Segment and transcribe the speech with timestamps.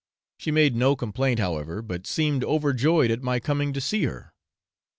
[0.39, 4.33] She made no complaint, however, but seemed overjoyed at my coming to see her.